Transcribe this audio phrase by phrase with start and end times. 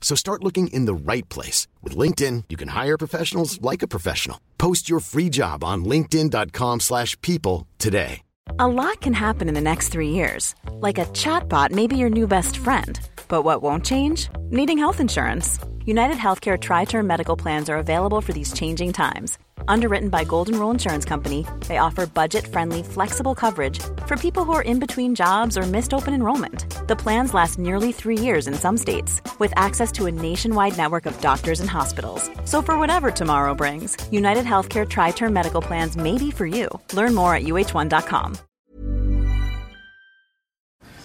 [0.00, 1.68] So start looking in the right place.
[1.82, 4.40] With LinkedIn, you can hire professionals like a professional.
[4.58, 8.22] Post your free job on linkedin.com slash people today.
[8.58, 10.54] A lot can happen in the next three years.
[10.72, 12.98] Like a chatbot may be your new best friend.
[13.28, 14.28] But what won't change?
[14.50, 15.58] Needing health insurance.
[15.84, 19.38] United Healthcare Tri Term Medical Plans are available for these changing times.
[19.68, 24.52] Underwritten by Golden Rule Insurance Company, they offer budget friendly, flexible coverage for people who
[24.52, 26.64] are in between jobs or missed open enrollment.
[26.86, 31.06] The plans last nearly three years in some states, with access to a nationwide network
[31.06, 32.30] of doctors and hospitals.
[32.44, 36.68] So, for whatever tomorrow brings, United Healthcare Tri Term Medical Plans may be for you.
[36.92, 38.38] Learn more at uh1.com.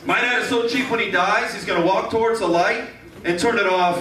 [0.06, 2.90] My dad is so cheap when he dies, he's gonna walk towards the light
[3.24, 3.98] and turn it off.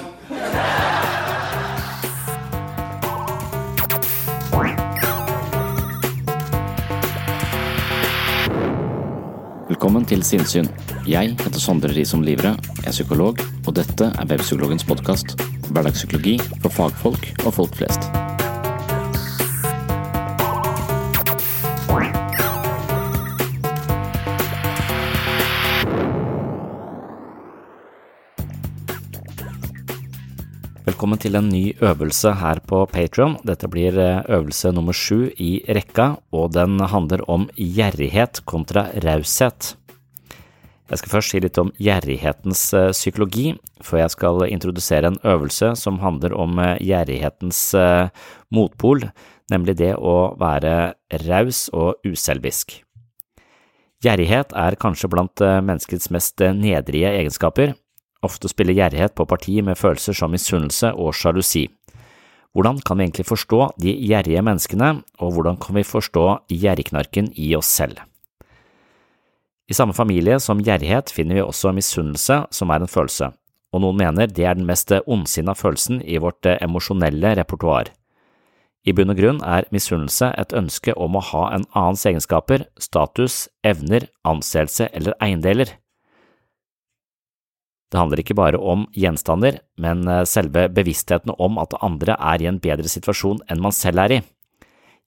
[9.85, 10.69] Velkommen til Sinnsyn.
[11.05, 13.37] Jeg heter Sondre Risom Livre, er psykolog,
[13.69, 15.37] og dette er Webpsykologens podkast.
[15.69, 18.09] Hverdagspsykologi for fagfolk og folk flest.
[30.89, 33.37] Velkommen til en ny øvelse her på Patron.
[33.45, 39.75] Dette blir eh, øvelse nummer sju i rekka, og den handler om gjerrighet kontra raushet.
[40.91, 45.73] Jeg skal først si litt om gjerrighetens eh, psykologi, før jeg skal introdusere en øvelse
[45.81, 47.63] som handler om eh, gjerrighetens
[48.55, 49.07] motpol,
[49.53, 52.81] nemlig det å være raus og uselvisk.
[54.05, 57.73] Gjerrighet er kanskje blant menneskets mest nedrige egenskaper,
[58.25, 61.67] Ofte spiller gjerrighet på parti med følelser som misunnelse og sjalusi.
[62.55, 64.91] Hvordan kan vi egentlig forstå de gjerrige menneskene,
[65.21, 68.01] og hvordan kan vi forstå gjerrigknarken i oss selv?
[69.71, 73.31] I samme familie som gjerrighet finner vi også misunnelse, som er en følelse,
[73.73, 77.89] og noen mener det er den mest ondsinna følelsen i vårt emosjonelle repertoar.
[78.85, 83.47] I bunn og grunn er misunnelse et ønske om å ha en annens egenskaper, status,
[83.65, 85.73] evner, anseelse eller eiendeler.
[87.89, 92.49] Det handler ikke bare om gjenstander, men eh, selve bevisstheten om at andre er i
[92.51, 94.21] en bedre situasjon enn man selv er i.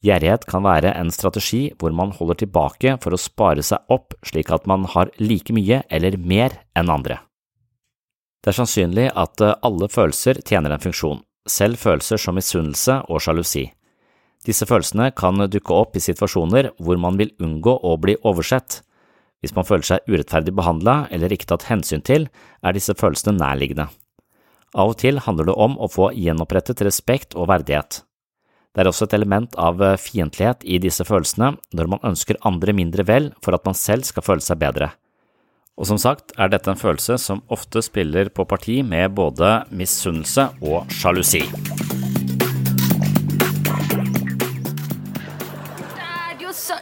[0.05, 4.51] Gjerrighet kan være en strategi hvor man holder tilbake for å spare seg opp slik
[4.53, 7.17] at man har like mye eller mer enn andre.
[8.43, 13.23] Det er sannsynlig at eh, alle følelser tjener en funksjon, selv følelser som misunnelse og
[13.25, 13.65] sjalusi.
[14.45, 18.83] Disse følelsene kan dukke opp i situasjoner hvor man vil unngå å bli oversett,
[19.41, 22.29] hvis man føler seg urettferdig behandla eller ikke tatt hensyn til,
[22.63, 23.89] er disse følelsene nærliggende.
[24.77, 28.01] Av og til handler det om å få gjenopprettet respekt og verdighet.
[28.77, 33.07] Det er også et element av fiendtlighet i disse følelsene når man ønsker andre mindre
[33.09, 34.91] vel for at man selv skal føle seg bedre.
[35.81, 40.51] Og som sagt er dette en følelse som ofte spiller på parti med både misunnelse
[40.61, 41.41] og sjalusi.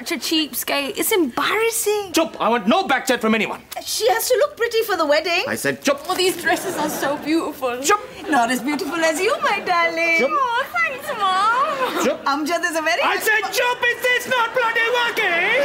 [0.06, 0.98] Such a cheapskate.
[0.98, 2.12] It's embarrassing.
[2.14, 2.40] Chup!
[2.40, 3.62] I want no back chat from anyone.
[3.84, 5.44] She has to look pretty for the wedding.
[5.48, 6.06] I said chup.
[6.08, 7.82] Oh, these dresses are so beautiful.
[7.82, 8.00] Chup.
[8.30, 10.20] Not as beautiful as you, my darling.
[10.20, 10.30] Chup.
[10.32, 12.06] Oh, thanks, Mom.
[12.06, 12.24] Chup.
[12.26, 13.02] Amjad is a very.
[13.02, 13.84] I said chup!
[13.92, 15.64] Is this not bloody working?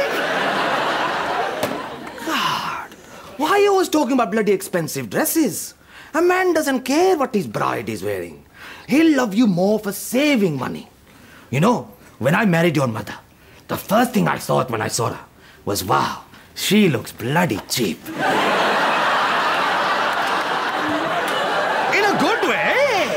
[2.25, 2.89] God,
[3.37, 5.75] why are you always talking about bloody expensive dresses?
[6.15, 8.43] A man doesn't care what his bride is wearing.
[8.87, 10.89] He'll love you more for saving money.
[11.51, 13.15] You know, when I married your mother,
[13.71, 15.19] the first thing I thought when I saw her
[15.63, 16.23] was, wow,
[16.55, 17.97] she looks bloody cheap.
[21.95, 23.15] In a good way.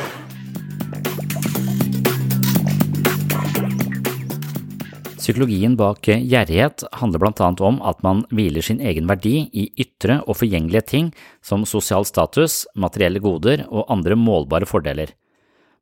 [5.18, 10.20] Psykologien bak gjerrighet handler blant annet om at man hviler sin egen verdi i ytre
[10.22, 11.10] og forgjengelige ting
[11.42, 15.16] som sosial status, materielle goder og andre målbare fordeler.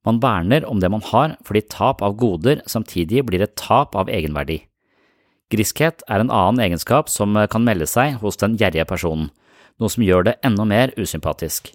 [0.06, 4.10] Man verner om det man har fordi tap av goder samtidig blir et tap av
[4.10, 4.62] egenverdi.
[5.52, 9.28] Griskhet er en annen egenskap som kan melde seg hos den gjerrige personen,
[9.78, 11.70] noe som gjør det enda mer usympatisk.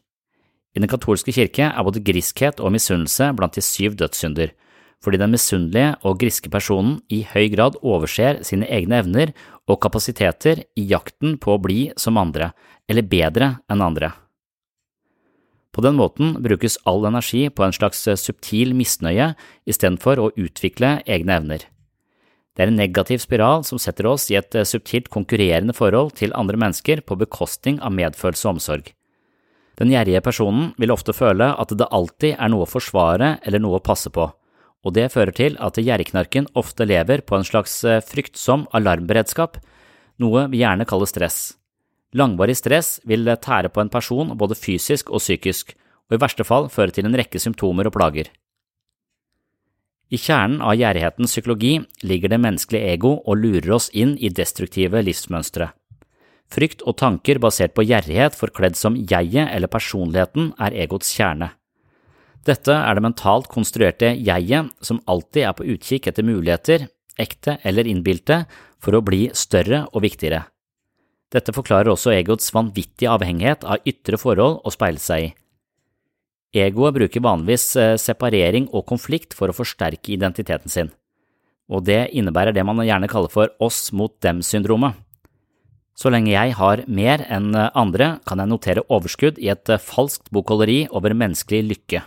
[0.75, 4.51] I den katolske kirke er både griskhet og misunnelse blant de syv dødssynder,
[5.03, 9.33] fordi den misunnelige og griske personen i høy grad overser sine egne evner
[9.69, 12.51] og kapasiteter i jakten på å bli som andre,
[12.89, 14.11] eller bedre enn andre.
[15.77, 19.35] På den måten brukes all energi på en slags subtil misnøye
[19.69, 21.67] istedenfor å utvikle egne evner.
[22.57, 26.57] Det er en negativ spiral som setter oss i et subtilt konkurrerende forhold til andre
[26.57, 28.89] mennesker på bekostning av medfølelse og omsorg.
[29.77, 33.77] Den gjerrige personen vil ofte føle at det alltid er noe å forsvare eller noe
[33.77, 34.25] å passe på,
[34.81, 39.61] og det fører til at gjerrigknarken ofte lever på en slags fryktsom alarmberedskap,
[40.17, 41.51] noe vi gjerne kaller stress.
[42.15, 45.73] Langvarig stress vil tære på en person både fysisk og psykisk,
[46.07, 48.29] og i verste fall føre til en rekke symptomer og plager.
[50.07, 51.73] I kjernen av gjerrighetens psykologi
[52.07, 55.73] ligger det menneskelige ego og lurer oss inn i destruktive livsmønstre.
[56.47, 61.51] Frykt og tanker basert på gjerrighet forkledd som jeget eller personligheten er egots kjerne.
[62.47, 66.87] Dette er det mentalt konstruerte jeget som alltid er på utkikk etter muligheter,
[67.19, 68.45] ekte eller innbilte,
[68.79, 70.45] for å bli større og viktigere.
[71.33, 75.33] Dette forklarer også egots vanvittige avhengighet av ytre forhold å speile seg i.
[76.57, 80.93] Egoet bruker vanligvis eh, separering og konflikt for å forsterke identiteten sin,
[81.67, 84.95] og det innebærer det man gjerne kaller for oss mot dem-syndromet.
[85.97, 90.31] Så lenge jeg har mer enn andre, kan jeg notere overskudd i et eh, falskt
[90.31, 92.05] bokholderi over menneskelig lykke.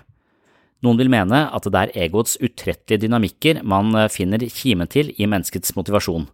[0.80, 5.28] Noen vil mene at det er egoets utrettelige dynamikker man eh, finner kimen til i
[5.28, 6.30] menneskets motivasjon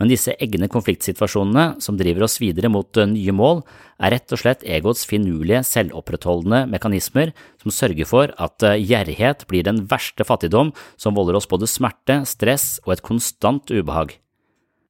[0.00, 3.60] men disse egne konfliktsituasjonene som driver oss videre mot eh, nye mål,
[4.00, 9.66] er rett og slett egoets finurlige, selvopprettholdende mekanismer som sørger for at eh, gjerrighet blir
[9.68, 14.16] den verste fattigdom som volder oss både smerte, stress og et konstant ubehag.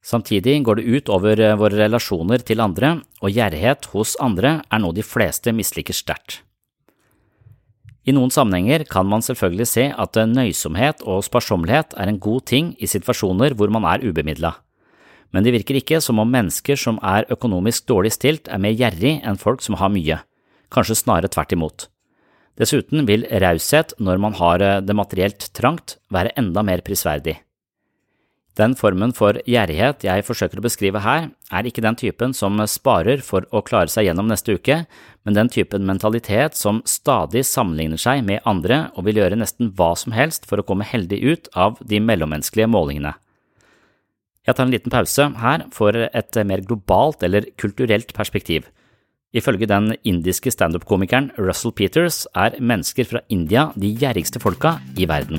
[0.06, 4.84] Samtidig går det ut over eh, våre relasjoner til andre, og gjerrighet hos andre er
[4.84, 6.44] noe de fleste misliker sterkt.
[8.06, 12.72] I noen sammenhenger kan man selvfølgelig se at nøysomhet og sparsommelighet er en god ting
[12.80, 14.54] i situasjoner hvor man er ubemidla
[15.30, 19.18] men det virker ikke som om mennesker som er økonomisk dårlig stilt, er mer gjerrig
[19.24, 20.20] enn folk som har mye,
[20.74, 21.86] kanskje snarere tvert imot.
[22.60, 27.38] Dessuten vil raushet når man har eh, det materielt trangt, være enda mer prisverdig.
[28.58, 33.22] Den formen for gjerrighet jeg forsøker å beskrive her, er ikke den typen som sparer
[33.24, 34.82] for å klare seg gjennom neste uke,
[35.24, 39.94] men den typen mentalitet som stadig sammenligner seg med andre og vil gjøre nesten hva
[39.96, 43.14] som helst for å komme heldig ut av de mellommenneskelige målingene.
[44.50, 48.66] Jeg tar en liten pause her for et mer globalt eller kulturelt perspektiv.
[49.30, 55.38] Ifølge den indiske standup-komikeren Russell Peters er mennesker fra India de gjerrigste folka i verden.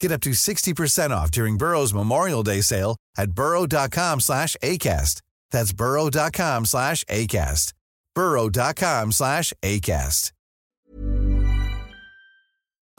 [0.00, 5.22] Get up to 60% off during Burrow's Memorial Day sale at burrow.com slash ACAST.
[5.50, 7.72] That's burrow.com slash ACAST.
[8.14, 10.32] burrow.com slash ACAST.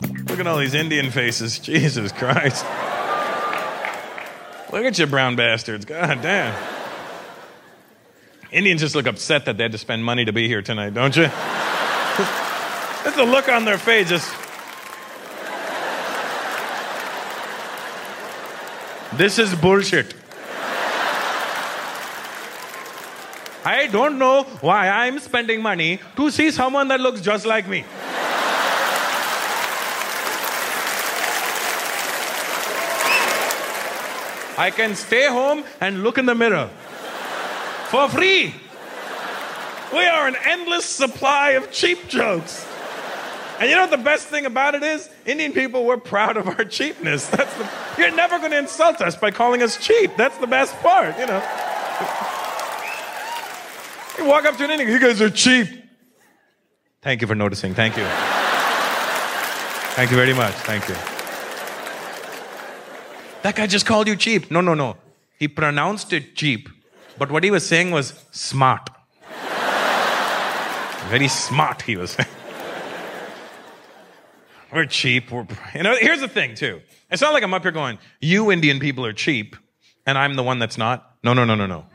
[0.01, 1.59] Look at all these Indian faces.
[1.69, 2.65] Jesus Christ.
[4.71, 5.85] Look at you, brown bastards.
[5.85, 6.55] God damn.
[8.51, 11.15] Indians just look upset that they had to spend money to be here tonight, don't
[11.15, 11.23] you?
[11.27, 14.09] That's the look on their face.
[14.09, 14.29] Just
[19.17, 20.13] This is bullshit.
[23.65, 27.83] I don't know why I'm spending money to see someone that looks just like me.
[34.59, 36.69] I can stay home and look in the mirror
[37.89, 38.53] for free.
[39.93, 42.67] We are an endless supply of cheap jokes.
[43.59, 45.09] And you know what the best thing about it is?
[45.25, 47.27] Indian people, we're proud of our cheapness.
[47.27, 50.15] That's the, you're never going to insult us by calling us cheap.
[50.15, 51.41] That's the best part, you know.
[54.19, 55.67] You walk up to an Indian, you guys are cheap.
[57.01, 57.73] Thank you for noticing.
[57.73, 58.05] Thank you.
[59.95, 60.53] Thank you very much.
[60.53, 60.95] Thank you.
[63.41, 64.51] That guy just called you cheap.
[64.51, 64.97] No, no, no.
[65.39, 66.69] He pronounced it cheap,
[67.17, 68.89] but what he was saying was smart.
[71.09, 72.29] Very smart, he was saying.
[74.77, 75.31] We're cheap.
[75.31, 76.81] We're, you know, here's the thing, too.
[77.09, 79.55] It's not like I'm up here going, you Indian people are cheap,
[80.05, 81.15] and I'm the one that's not.
[81.23, 81.87] No, no, no, no, no.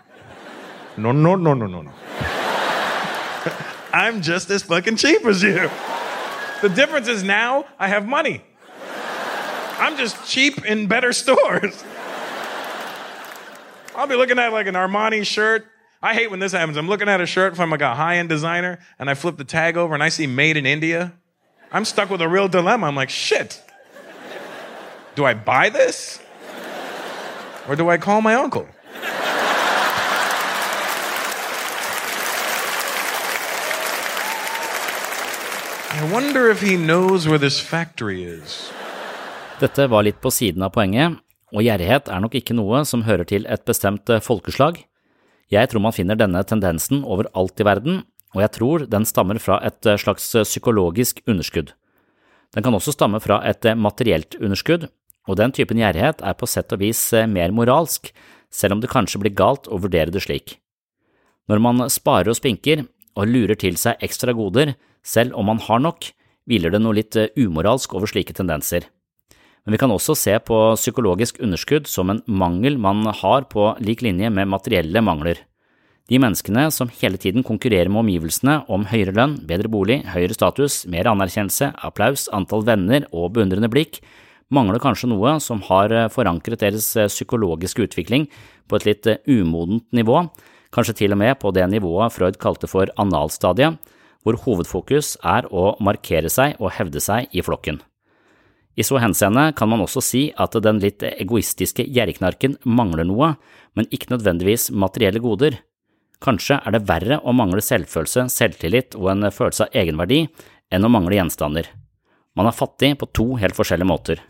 [0.97, 1.93] No, no, no, no, no, no.
[3.93, 5.71] I'm just as fucking cheap as you.
[6.61, 8.43] The difference is now I have money.
[9.79, 11.85] I'm just cheap in better stores.
[13.95, 15.67] I'll be looking at like an Armani shirt.
[16.03, 16.77] I hate when this happens.
[16.77, 19.45] I'm looking at a shirt from like a high end designer and I flip the
[19.45, 21.13] tag over and I see made in India.
[21.75, 22.87] I'm stuck with a real dilemma.
[22.87, 23.63] I'm like, shit.
[25.15, 26.21] Do I buy this?
[27.67, 28.67] Or do I call my uncle?
[35.95, 38.71] I wonder if he knows where this factory is.
[39.61, 41.21] Dette var litt på siden av poenget,
[41.55, 44.83] og gjerrighet er nok ikke noe som hører til et bestemt eh, folkeslag.
[45.53, 49.59] Jeg tror man finner denne tendensen overalt i verden, og jeg tror den stammer fra
[49.67, 51.73] et eh, slags psykologisk underskudd.
[52.53, 54.89] Den kan også stamme fra et eh, materielt underskudd,
[55.29, 58.11] og den typen gjerrighet er på sett og vis mer moralsk,
[58.53, 60.57] selv om det kanskje blir galt å vurdere det slik.
[61.49, 62.85] Når man sparer og spinker
[63.19, 66.11] og lurer til seg ekstra goder, selv om man har nok,
[66.49, 68.89] hviler det noe litt umoralsk over slike tendenser.
[69.63, 74.03] Men vi kan også se på psykologisk underskudd som en mangel man har på lik
[74.03, 75.39] linje med materielle mangler.
[76.11, 80.83] De menneskene som hele tiden konkurrerer med omgivelsene om høyere lønn, bedre bolig, høyere status,
[80.91, 84.01] mer anerkjennelse, applaus, antall venner og beundrende blikk,
[84.53, 88.27] mangler kanskje noe som har forankret deres psykologiske utvikling
[88.69, 90.27] på et litt umodent nivå,
[90.75, 93.79] kanskje til og med på det nivået Freud kalte for analstadiet,
[94.23, 97.81] hvor hovedfokus er å markere seg og hevde seg i flokken.
[98.73, 103.35] I så henseende kan man også si at den litt egoistiske gjerrigknarken mangler noe,
[103.77, 105.59] men ikke nødvendigvis materielle goder.
[106.23, 110.27] Kanskje er det verre å mangle selvfølelse, selvtillit og en følelse av egenverdi
[110.73, 111.67] enn å mangle gjenstander.
[112.39, 114.23] Man er fattig på to helt forskjellige måter.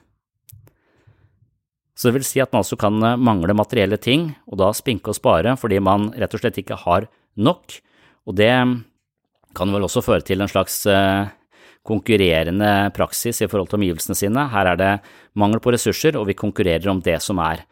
[1.92, 5.18] Så det vil si at man også kan mangle materielle ting, og da spinke og
[5.18, 7.06] spare fordi man rett og slett ikke har
[7.36, 7.76] nok,
[8.26, 8.54] og det
[9.52, 11.28] kan vel også føre til en slags eh,
[11.84, 14.46] konkurrerende praksis i forhold til omgivelsene sine.
[14.52, 14.92] Her er det
[15.38, 17.66] mangel på ressurser, og vi konkurrerer om det som er.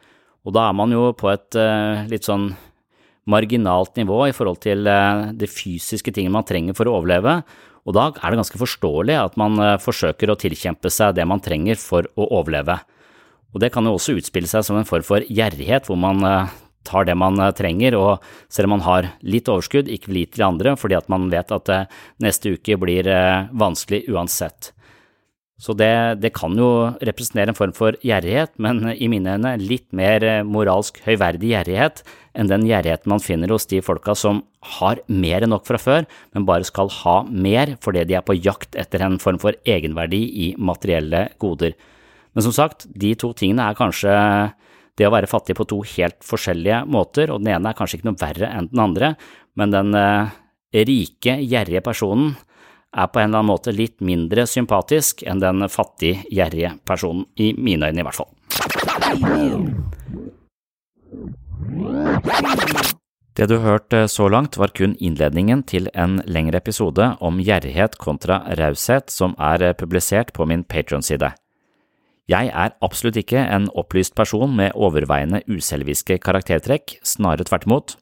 [0.45, 2.50] Og da er man jo på et uh, litt sånn
[3.29, 5.00] marginalt nivå i forhold til de
[5.41, 7.41] det fysiske tingene man trenger for å overleve,
[7.89, 11.41] og da er det ganske forståelig at man uh, forsøker å tilkjempe seg det man
[11.41, 12.77] trenger for å overleve.
[13.55, 16.21] Og det kan jo også utspille seg som en form for gjerrighet, hvor man
[16.87, 20.27] tar det man eh, trenger, og selv om man har litt overskudd, ikke vil gi
[20.37, 21.89] til andre fordi at man vet at eh,
[22.25, 24.73] neste uke blir eh, vanskelig uansett.
[25.61, 26.71] Så det, det kan jo
[27.05, 32.00] representere en form for gjerrighet, men i mine øyne litt mer moralsk høyverdig gjerrighet
[32.33, 34.40] enn den gjerrigheten man finner hos de folka som
[34.79, 38.38] har mer enn nok fra før, men bare skal ha mer fordi de er på
[38.38, 41.76] jakt etter en form for egenverdi i materielle goder.
[42.33, 44.14] Men som sagt, de to tingene er kanskje
[44.97, 48.11] det å være fattig på to helt forskjellige måter, og den ene er kanskje ikke
[48.11, 49.14] noe verre enn den andre,
[49.61, 50.33] men den eh,
[50.88, 52.33] rike, gjerrige personen
[52.90, 57.52] er på en eller annen måte litt mindre sympatisk enn den fattig, gjerrige personen, i
[57.54, 58.30] mine øyne i hvert fall.
[63.38, 68.42] Det du hørte så langt var kun innledningen til en lengre episode om gjerrighet kontra
[68.59, 71.30] raushet som er publisert på min Patron-side.
[72.30, 77.97] Jeg er absolutt ikke en opplyst person med overveiende uselviske karaktertrekk, snarere tvert imot.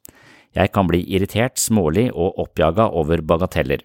[0.56, 3.84] Jeg kan bli irritert, smålig og oppjaga over bagateller.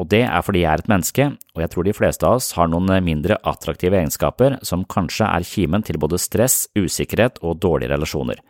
[0.00, 2.54] Og det er fordi jeg er et menneske, og jeg tror de fleste av oss
[2.56, 7.92] har noen mindre attraktive egenskaper som kanskje er kimen til både stress, usikkerhet og dårlige
[7.92, 8.40] relasjoner.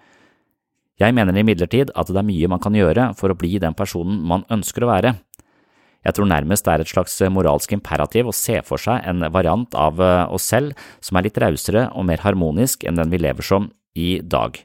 [1.03, 4.21] Jeg mener imidlertid at det er mye man kan gjøre for å bli den personen
[4.29, 5.17] man ønsker å være.
[6.03, 9.75] Jeg tror nærmest det er et slags moralsk imperativ å se for seg en variant
[9.79, 13.47] av eh, oss selv som er litt rausere og mer harmonisk enn den vi lever
[13.47, 14.59] som i dag.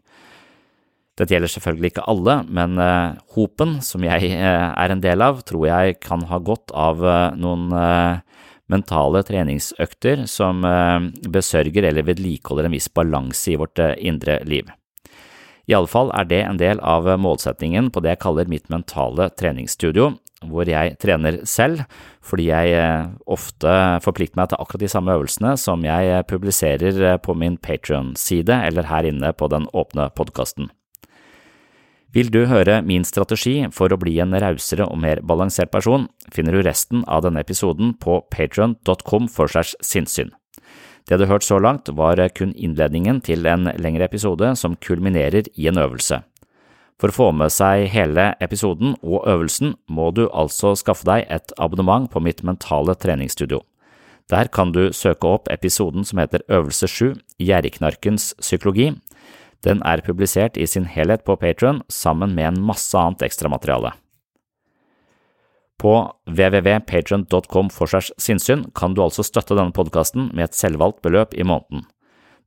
[1.18, 5.42] Dette gjelder selvfølgelig ikke alle, men eh, Hopen, som jeg eh, er en del av,
[5.50, 7.72] tror jeg kan ha godt av eh, noen
[8.68, 10.60] mentale treningsøkter som
[11.32, 14.68] besørger eller vedlikeholder en viss balanse i vårt indre liv.
[15.72, 19.30] I alle fall er det en del av målsettingen på det jeg kaller mitt mentale
[19.40, 20.10] treningsstudio,
[20.52, 21.86] hvor jeg trener selv,
[22.20, 27.56] fordi jeg ofte forplikter meg til akkurat de samme øvelsene som jeg publiserer på min
[27.56, 30.68] Patrion-side eller her inne på den åpne podkasten.
[32.16, 36.56] Vil du høre min strategi for å bli en rausere og mer balansert person, finner
[36.56, 40.32] du resten av denne episoden på patron.com for segs sinnssyn.
[41.08, 45.48] Det du har hørt så langt, var kun innledningen til en lengre episode som kulminerer
[45.56, 46.22] i en øvelse.
[46.98, 51.54] For å få med seg hele episoden og øvelsen må du altså skaffe deg et
[51.62, 53.62] abonnement på mitt mentale treningsstudio.
[54.28, 58.90] Der kan du søke opp episoden som heter Øvelse 7 Gjerriknarkens psykologi.
[59.66, 63.94] Den er publisert i sin helhet på Patron sammen med en masse annet ekstramateriale.
[65.78, 65.94] På
[66.26, 71.46] www.patron.com for segs sinnssyn kan du altså støtte denne podkasten med et selvvalgt beløp i
[71.46, 71.86] måneden.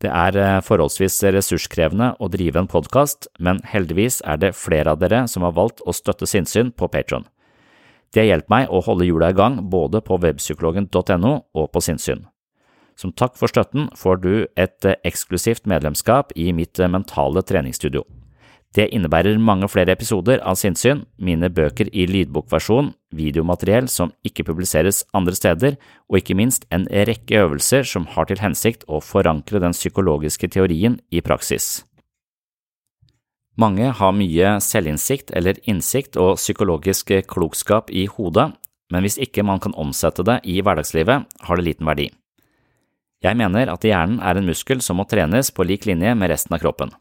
[0.01, 5.03] Det er eh, forholdsvis ressurskrevende å drive en podkast, men heldigvis er det flere av
[5.03, 7.27] dere som har valgt å støtte sinnssyn på Patron.
[8.11, 12.25] Det har hjulpet meg å holde hjula i gang både på webpsykologen.no og på sinnssyn.
[13.01, 18.05] Som takk for støtten får du et eh, eksklusivt medlemskap i mitt eh, mentale treningsstudio.
[18.77, 25.03] Det innebærer mange flere episoder av Sinnsyn, mine bøker i lydbokversjon, videomateriell som ikke publiseres
[25.17, 29.75] andre steder, og ikke minst en rekke øvelser som har til hensikt å forankre den
[29.75, 31.81] psykologiske teorien i praksis.
[33.59, 38.53] Mange har mye selvinnsikt eller innsikt og psykologisk klokskap i hodet,
[38.93, 42.11] men hvis ikke man kan omsette det i hverdagslivet, har det liten verdi.
[43.21, 46.57] Jeg mener at hjernen er en muskel som må trenes på lik linje med resten
[46.57, 46.93] av kroppen.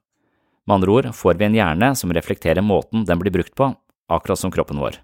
[0.68, 3.72] Med andre ord får vi en hjerne som reflekterer måten den blir brukt på,
[4.12, 5.00] akkurat som kroppen vår.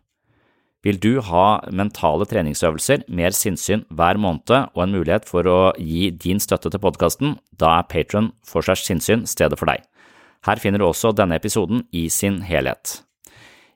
[0.85, 6.11] Vil du ha mentale treningsøvelser, mer sinnssyn hver måned og en mulighet for å gi
[6.11, 9.81] din støtte til podkasten, da er Patron for seg sinnssyn stedet for deg.
[10.45, 12.99] Her finner du også denne episoden i sin helhet.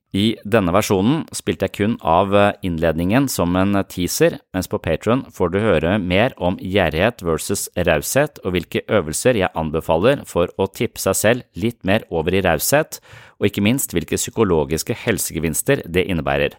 [0.10, 5.22] I denne versjonen spilte jeg kun av eh, innledningen som en teaser, mens på Patron
[5.30, 10.65] får du høre mer om gjerrighet versus raushet og hvilke øvelser jeg anbefaler for å
[10.65, 12.98] tippe seg selv litt mer over i raushet,
[13.38, 16.58] og ikke minst hvilke psykologiske helsegevinster det innebærer.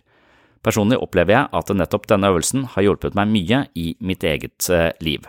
[0.62, 4.92] Personlig opplever jeg at nettopp denne øvelsen har hjulpet meg mye i mitt eget eh,
[5.02, 5.26] liv.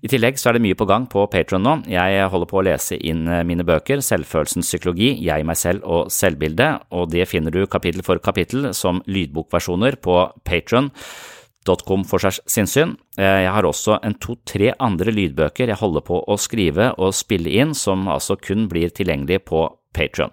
[0.00, 1.74] I tillegg så er det mye på gang på Patron nå.
[1.92, 6.08] Jeg holder på å lese inn eh, mine bøker, Selvfølelsens psykologi, Jeg, meg selv og
[6.14, 10.16] selvbildet, og det finner du kapittel for kapittel som lydbokversjoner på
[10.48, 12.96] patron.com for seg sinnssyn.
[13.20, 17.52] Eh, jeg har også en to–tre andre lydbøker jeg holder på å skrive og spille
[17.60, 20.32] inn, som altså kun blir tilgjengelig på Patron.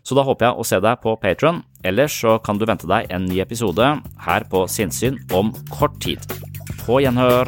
[0.07, 1.63] Så da håper jeg å se deg på Patron.
[1.87, 3.85] Ellers så kan du vente deg en ny episode
[4.27, 6.19] her på Sinnsyn om kort tid.
[6.83, 7.47] På gjenhør!